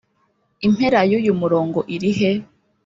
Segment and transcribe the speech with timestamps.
[0.67, 2.31] impera yuyu murongo irihe?